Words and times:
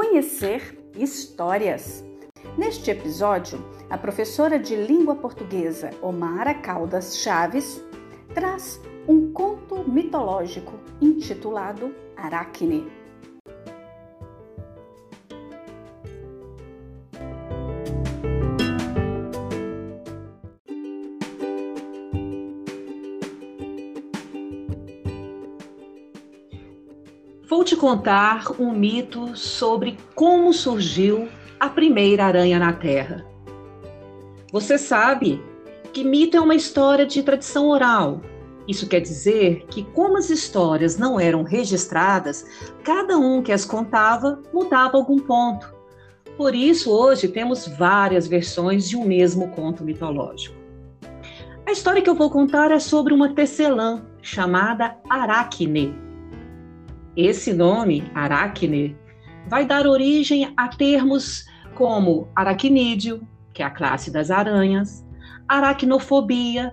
conhecer 0.00 0.82
histórias. 0.96 2.02
Neste 2.56 2.90
episódio, 2.90 3.62
a 3.90 3.98
professora 3.98 4.58
de 4.58 4.74
língua 4.74 5.14
portuguesa 5.14 5.90
Omara 6.00 6.54
Caldas 6.54 7.18
Chaves 7.18 7.84
traz 8.32 8.80
um 9.06 9.30
conto 9.30 9.86
mitológico 9.86 10.72
intitulado 11.02 11.94
Aracne. 12.16 12.99
Vou 27.50 27.64
te 27.64 27.74
contar 27.74 28.44
um 28.60 28.72
mito 28.72 29.36
sobre 29.36 29.98
como 30.14 30.52
surgiu 30.52 31.28
a 31.58 31.68
primeira 31.68 32.24
aranha 32.26 32.60
na 32.60 32.72
Terra. 32.72 33.26
Você 34.52 34.78
sabe 34.78 35.42
que 35.92 36.04
mito 36.04 36.36
é 36.36 36.40
uma 36.40 36.54
história 36.54 37.04
de 37.04 37.24
tradição 37.24 37.66
oral. 37.66 38.20
Isso 38.68 38.86
quer 38.88 39.00
dizer 39.00 39.66
que, 39.68 39.82
como 39.82 40.16
as 40.16 40.30
histórias 40.30 40.96
não 40.96 41.18
eram 41.18 41.42
registradas, 41.42 42.46
cada 42.84 43.18
um 43.18 43.42
que 43.42 43.50
as 43.50 43.64
contava 43.64 44.40
mudava 44.54 44.96
algum 44.96 45.18
ponto. 45.18 45.74
Por 46.36 46.54
isso, 46.54 46.92
hoje 46.92 47.26
temos 47.26 47.66
várias 47.66 48.28
versões 48.28 48.88
de 48.88 48.96
um 48.96 49.04
mesmo 49.04 49.48
conto 49.48 49.82
mitológico. 49.82 50.54
A 51.66 51.72
história 51.72 52.00
que 52.00 52.08
eu 52.08 52.14
vou 52.14 52.30
contar 52.30 52.70
é 52.70 52.78
sobre 52.78 53.12
uma 53.12 53.34
tecelã 53.34 54.04
chamada 54.22 54.96
Aracne 55.08 56.09
esse 57.26 57.52
nome, 57.52 58.10
aracne, 58.14 58.96
vai 59.46 59.64
dar 59.66 59.86
origem 59.86 60.52
a 60.56 60.68
termos 60.68 61.44
como 61.74 62.28
aracnídeo, 62.34 63.26
que 63.52 63.62
é 63.62 63.66
a 63.66 63.70
classe 63.70 64.10
das 64.10 64.30
aranhas, 64.30 65.04
aracnofobia, 65.48 66.72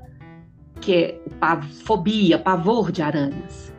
que 0.79 0.93
é 0.93 1.21
fobia, 1.83 2.37
pavor 2.37 2.91
de 2.91 3.01
aranhas. 3.01 3.73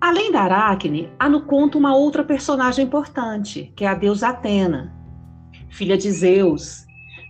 Além 0.00 0.30
da 0.30 0.42
Aracne, 0.42 1.10
há 1.18 1.28
no 1.28 1.42
conto 1.42 1.78
uma 1.78 1.96
outra 1.96 2.22
personagem 2.22 2.84
importante, 2.84 3.72
que 3.74 3.84
é 3.84 3.88
a 3.88 3.94
deusa 3.94 4.28
Atena, 4.28 4.94
filha 5.70 5.96
de 5.96 6.10
Zeus, 6.10 6.84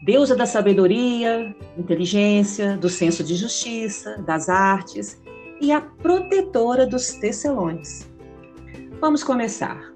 deusa 0.05 0.37
da 0.37 0.45
sabedoria, 0.45 1.55
inteligência, 1.78 2.77
do 2.77 2.89
senso 2.89 3.23
de 3.23 3.37
justiça, 3.37 4.19
das 4.27 4.49
artes 4.49 5.23
e 5.60 5.72
a 5.72 5.80
protetora 5.80 6.86
dos 6.86 7.14
tecelões. 7.14 8.10
Vamos 9.00 9.22
começar. 9.22 9.94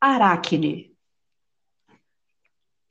Aracne. 0.00 0.96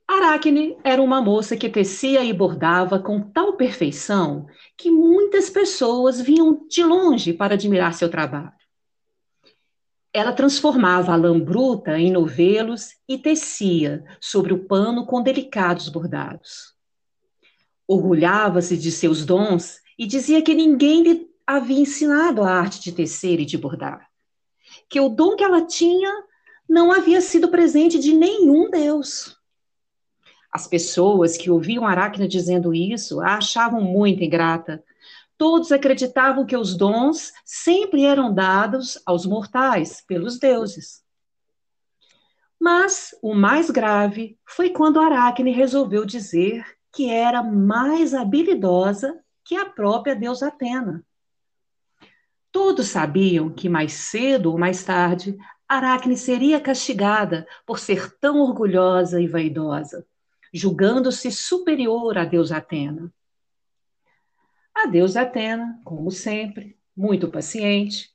Aracne 0.06 0.76
era 0.82 1.02
uma 1.02 1.20
moça 1.20 1.56
que 1.56 1.68
tecia 1.68 2.24
e 2.24 2.32
bordava 2.32 2.98
com 2.98 3.20
tal 3.20 3.56
perfeição 3.56 4.46
que 4.76 4.90
muitas 4.90 5.50
pessoas 5.50 6.20
vinham 6.20 6.66
de 6.68 6.82
longe 6.82 7.32
para 7.32 7.54
admirar 7.54 7.94
seu 7.94 8.10
trabalho. 8.10 8.52
Ela 10.12 10.32
transformava 10.32 11.12
a 11.12 11.16
lã 11.16 11.38
bruta 11.38 11.98
em 11.98 12.10
novelos 12.10 12.90
e 13.08 13.18
tecia 13.18 14.04
sobre 14.20 14.52
o 14.52 14.66
pano 14.66 15.06
com 15.06 15.22
delicados 15.22 15.88
bordados. 15.88 16.77
Orgulhava-se 17.88 18.76
de 18.76 18.92
seus 18.92 19.24
dons 19.24 19.80
e 19.98 20.06
dizia 20.06 20.42
que 20.42 20.54
ninguém 20.54 21.02
lhe 21.02 21.30
havia 21.46 21.80
ensinado 21.80 22.42
a 22.42 22.50
arte 22.50 22.82
de 22.82 22.92
tecer 22.92 23.40
e 23.40 23.46
de 23.46 23.56
bordar, 23.56 24.06
que 24.90 25.00
o 25.00 25.08
dom 25.08 25.34
que 25.34 25.42
ela 25.42 25.66
tinha 25.66 26.12
não 26.68 26.92
havia 26.92 27.22
sido 27.22 27.48
presente 27.48 27.98
de 27.98 28.12
nenhum 28.12 28.68
Deus. 28.70 29.38
As 30.52 30.66
pessoas 30.66 31.36
que 31.38 31.50
ouviam 31.50 31.86
Aracne 31.86 32.28
dizendo 32.28 32.74
isso 32.74 33.20
a 33.20 33.36
achavam 33.36 33.80
muito 33.80 34.22
ingrata. 34.22 34.84
Todos 35.38 35.72
acreditavam 35.72 36.44
que 36.44 36.56
os 36.56 36.76
dons 36.76 37.32
sempre 37.44 38.04
eram 38.04 38.34
dados 38.34 39.00
aos 39.06 39.24
mortais 39.24 40.02
pelos 40.06 40.38
deuses. 40.38 41.02
Mas 42.60 43.14
o 43.22 43.34
mais 43.34 43.70
grave 43.70 44.38
foi 44.44 44.70
quando 44.70 45.00
Aracne 45.00 45.52
resolveu 45.52 46.04
dizer 46.04 46.77
que 46.98 47.08
era 47.08 47.44
mais 47.44 48.12
habilidosa 48.12 49.22
que 49.44 49.54
a 49.54 49.64
própria 49.64 50.16
deusa 50.16 50.48
Atena. 50.48 51.06
Todos 52.50 52.88
sabiam 52.88 53.50
que 53.50 53.68
mais 53.68 53.92
cedo 53.92 54.50
ou 54.50 54.58
mais 54.58 54.82
tarde 54.82 55.38
Aracne 55.68 56.16
seria 56.16 56.60
castigada 56.60 57.46
por 57.64 57.78
ser 57.78 58.18
tão 58.18 58.40
orgulhosa 58.40 59.20
e 59.20 59.28
vaidosa, 59.28 60.04
julgando-se 60.52 61.30
superior 61.30 62.18
à 62.18 62.24
deusa 62.24 62.56
Atena. 62.56 63.14
A 64.74 64.86
deusa 64.86 65.20
Atena, 65.20 65.80
como 65.84 66.10
sempre, 66.10 66.76
muito 66.96 67.28
paciente, 67.28 68.10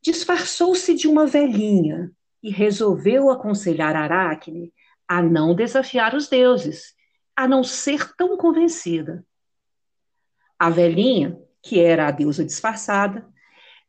disfarçou-se 0.00 0.94
de 0.94 1.08
uma 1.08 1.26
velhinha 1.26 2.12
e 2.40 2.48
resolveu 2.48 3.28
aconselhar 3.28 3.96
Aracne 3.96 4.72
a 5.08 5.20
não 5.20 5.52
desafiar 5.52 6.14
os 6.14 6.28
deuses 6.28 6.93
a 7.36 7.48
não 7.48 7.64
ser 7.64 8.14
tão 8.16 8.36
convencida. 8.36 9.24
A 10.58 10.70
velhinha, 10.70 11.38
que 11.62 11.80
era 11.80 12.08
a 12.08 12.10
deusa 12.10 12.44
disfarçada, 12.44 13.26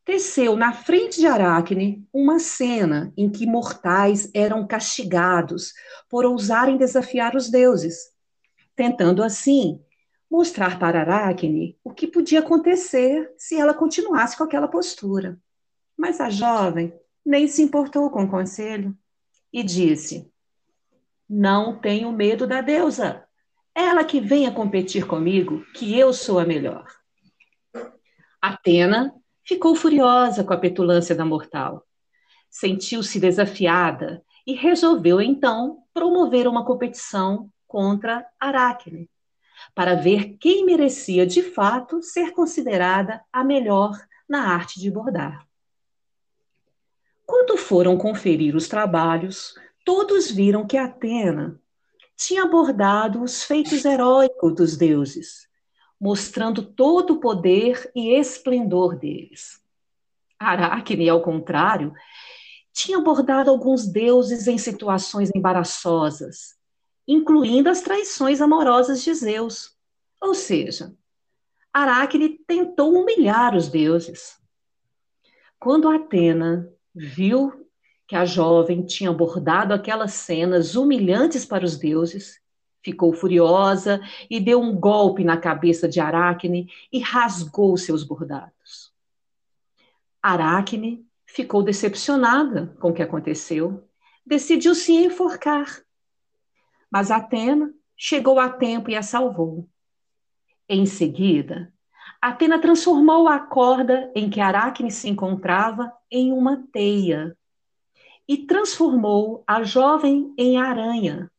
teceu 0.04 0.56
na 0.56 0.72
frente 0.72 1.18
de 1.18 1.26
Aracne 1.26 2.06
uma 2.12 2.38
cena 2.38 3.12
em 3.16 3.28
que 3.28 3.44
mortais 3.44 4.30
eram 4.32 4.66
castigados 4.66 5.72
por 6.08 6.24
ousarem 6.24 6.76
desafiar 6.76 7.34
os 7.34 7.50
deuses, 7.50 8.12
tentando 8.74 9.22
assim 9.22 9.82
mostrar 10.30 10.78
para 10.78 11.00
Aracne 11.00 11.78
o 11.82 11.92
que 11.92 12.06
podia 12.06 12.40
acontecer 12.40 13.32
se 13.36 13.56
ela 13.56 13.74
continuasse 13.74 14.36
com 14.36 14.44
aquela 14.44 14.68
postura. 14.68 15.40
Mas 15.96 16.20
a 16.20 16.30
jovem 16.30 16.92
nem 17.24 17.48
se 17.48 17.62
importou 17.62 18.10
com 18.10 18.24
o 18.24 18.30
conselho 18.30 18.96
e 19.52 19.62
disse: 19.62 20.30
Não 21.28 21.80
tenho 21.80 22.12
medo 22.12 22.46
da 22.46 22.60
deusa. 22.60 23.25
Ela 23.78 24.04
que 24.04 24.22
venha 24.22 24.50
competir 24.50 25.06
comigo, 25.06 25.62
que 25.74 25.98
eu 25.98 26.10
sou 26.10 26.38
a 26.38 26.46
melhor. 26.46 26.86
Atena 28.40 29.14
ficou 29.44 29.74
furiosa 29.76 30.42
com 30.42 30.54
a 30.54 30.56
petulância 30.56 31.14
da 31.14 31.26
mortal. 31.26 31.86
Sentiu-se 32.48 33.20
desafiada 33.20 34.24
e 34.46 34.54
resolveu 34.54 35.20
então 35.20 35.82
promover 35.92 36.48
uma 36.48 36.64
competição 36.64 37.50
contra 37.66 38.26
Aracne, 38.40 39.10
para 39.74 39.94
ver 39.94 40.38
quem 40.38 40.64
merecia 40.64 41.26
de 41.26 41.42
fato 41.42 42.02
ser 42.02 42.30
considerada 42.32 43.22
a 43.30 43.44
melhor 43.44 43.92
na 44.26 44.54
arte 44.54 44.80
de 44.80 44.90
bordar. 44.90 45.46
Quando 47.26 47.58
foram 47.58 47.98
conferir 47.98 48.56
os 48.56 48.68
trabalhos, 48.68 49.54
todos 49.84 50.30
viram 50.30 50.66
que 50.66 50.78
Atena 50.78 51.60
tinha 52.16 52.44
abordado 52.44 53.22
os 53.22 53.42
feitos 53.42 53.84
heróicos 53.84 54.54
dos 54.54 54.76
deuses, 54.76 55.46
mostrando 56.00 56.62
todo 56.62 57.14
o 57.14 57.20
poder 57.20 57.90
e 57.94 58.18
esplendor 58.18 58.96
deles. 58.96 59.60
Aracne, 60.38 61.08
ao 61.08 61.22
contrário, 61.22 61.92
tinha 62.72 62.98
abordado 62.98 63.50
alguns 63.50 63.86
deuses 63.86 64.46
em 64.46 64.58
situações 64.58 65.30
embaraçosas, 65.34 66.54
incluindo 67.06 67.68
as 67.68 67.80
traições 67.80 68.40
amorosas 68.40 69.02
de 69.02 69.14
Zeus. 69.14 69.76
Ou 70.20 70.34
seja, 70.34 70.94
Aracne 71.72 72.38
tentou 72.46 72.94
humilhar 72.94 73.54
os 73.54 73.68
deuses. 73.68 74.38
Quando 75.58 75.88
Atena 75.88 76.70
viu 76.94 77.65
que 78.06 78.14
a 78.14 78.24
jovem 78.24 78.82
tinha 78.82 79.10
abordado 79.10 79.74
aquelas 79.74 80.12
cenas 80.12 80.76
humilhantes 80.76 81.44
para 81.44 81.64
os 81.64 81.76
deuses, 81.76 82.40
ficou 82.82 83.12
furiosa 83.12 84.00
e 84.30 84.38
deu 84.38 84.60
um 84.60 84.74
golpe 84.74 85.24
na 85.24 85.36
cabeça 85.36 85.88
de 85.88 85.98
Aracne 85.98 86.70
e 86.92 87.00
rasgou 87.00 87.76
seus 87.76 88.04
bordados. 88.04 88.92
Aracne 90.22 91.04
ficou 91.26 91.62
decepcionada 91.62 92.76
com 92.80 92.90
o 92.90 92.92
que 92.92 93.02
aconteceu, 93.02 93.84
decidiu 94.24 94.74
se 94.74 94.92
enforcar. 94.92 95.82
Mas 96.90 97.10
Atena 97.10 97.74
chegou 97.96 98.38
a 98.38 98.48
tempo 98.48 98.88
e 98.88 98.96
a 98.96 99.02
salvou. 99.02 99.68
Em 100.68 100.86
seguida, 100.86 101.72
Atena 102.20 102.60
transformou 102.60 103.28
a 103.28 103.38
corda 103.38 104.10
em 104.14 104.30
que 104.30 104.40
Aracne 104.40 104.90
se 104.90 105.08
encontrava 105.08 105.92
em 106.10 106.32
uma 106.32 106.64
teia 106.72 107.36
e 108.28 108.38
transformou 108.38 109.44
a 109.46 109.62
jovem 109.62 110.34
em 110.36 110.58
aranha, 110.58 111.30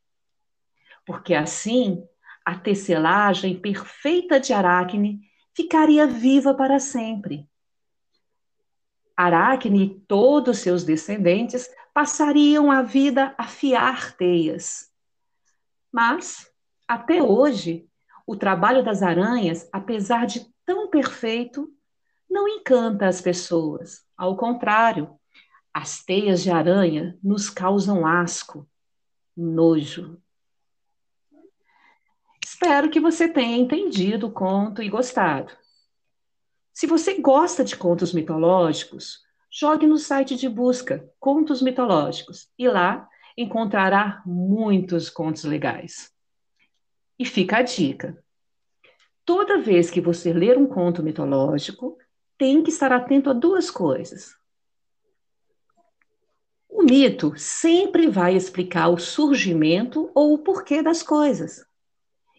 porque 1.06 1.34
assim 1.34 2.04
a 2.46 2.56
tecelagem 2.56 3.60
perfeita 3.60 4.40
de 4.40 4.54
Aracne 4.54 5.20
ficaria 5.54 6.08
viva 6.08 6.54
para 6.54 6.80
sempre. 6.80 7.50
Aracne 9.18 9.84
e 9.84 10.00
todos 10.02 10.60
seus 10.60 10.84
descendentes 10.84 11.70
passariam 11.94 12.72
a 12.72 12.84
vida 12.84 13.34
a 13.38 13.48
fiar 13.48 14.16
teias. 14.16 14.90
Mas, 15.92 16.48
até 16.88 17.24
hoje, 17.24 17.90
o 18.26 18.36
trabalho 18.36 18.84
das 18.84 19.02
aranhas, 19.02 19.68
apesar 19.74 20.26
de 20.26 20.46
tão 20.64 20.90
perfeito, 20.90 21.74
não 22.30 22.48
encanta 22.48 23.08
as 23.08 23.20
pessoas. 23.20 24.06
Ao 24.16 24.38
contrário, 24.38 25.18
as 25.78 26.04
teias 26.04 26.42
de 26.42 26.50
aranha 26.50 27.16
nos 27.24 27.52
causam 27.52 28.04
asco, 28.04 28.68
nojo. 29.36 30.20
Espero 32.44 32.90
que 32.90 33.00
você 33.00 33.30
tenha 33.30 33.56
entendido 33.56 34.26
o 34.26 34.32
conto 34.32 34.82
e 34.82 34.90
gostado. 34.90 35.56
Se 36.74 36.88
você 36.88 37.22
gosta 37.22 37.64
de 37.64 37.76
contos 37.76 38.12
mitológicos, 38.12 39.20
jogue 39.52 39.86
no 39.86 40.00
site 40.00 40.36
de 40.36 40.50
busca 40.50 41.08
Contos 41.20 41.62
Mitológicos 41.62 42.50
e 42.58 42.68
lá 42.68 43.08
encontrará 43.38 44.24
muitos 44.26 45.12
contos 45.12 45.44
legais. 45.44 46.12
E 47.20 47.24
fica 47.26 47.58
a 47.58 47.62
dica: 47.62 48.18
toda 49.24 49.62
vez 49.62 49.92
que 49.92 50.02
você 50.02 50.34
ler 50.34 50.58
um 50.58 50.66
conto 50.66 51.04
mitológico, 51.04 52.00
tem 52.36 52.64
que 52.64 52.72
estar 52.72 52.92
atento 52.92 53.30
a 53.30 53.34
duas 53.34 53.70
coisas. 53.70 54.36
O 56.78 56.84
mito 56.84 57.34
sempre 57.36 58.08
vai 58.08 58.36
explicar 58.36 58.90
o 58.90 59.00
surgimento 59.00 60.12
ou 60.14 60.36
o 60.36 60.38
porquê 60.38 60.84
das 60.84 61.02
coisas 61.02 61.66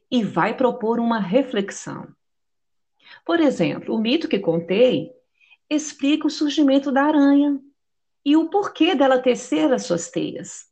e 0.08 0.23
vai 0.23 0.56
propor 0.56 1.00
uma 1.00 1.19
reflexão. 1.19 2.06
Por 3.26 3.40
exemplo, 3.40 3.93
o 3.93 4.00
mito 4.00 4.29
que 4.29 4.38
contei 4.38 5.11
explica 5.69 6.29
o 6.29 6.31
surgimento 6.31 6.93
da 6.93 7.02
aranha 7.02 7.61
e 8.25 8.37
o 8.37 8.49
porquê 8.49 8.94
dela 8.94 9.20
tecer 9.20 9.73
as 9.73 9.87
suas 9.87 10.08
teias. 10.08 10.67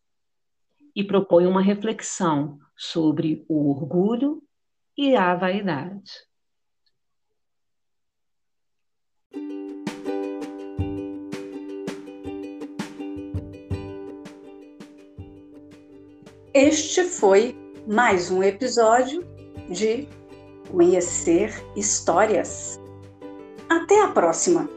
E 0.95 1.03
propõe 1.03 1.45
uma 1.45 1.61
reflexão 1.61 2.61
sobre 2.77 3.45
o 3.49 3.69
orgulho 3.69 4.45
e 4.97 5.17
a 5.17 5.35
vaidade. 5.35 6.13
Este 16.59 17.05
foi 17.05 17.55
mais 17.87 18.31
um 18.31 18.43
episódio 18.43 19.23
de 19.69 20.09
Conhecer 20.71 21.53
Histórias. 21.77 22.81
Até 23.69 24.03
a 24.03 24.09
próxima! 24.09 24.76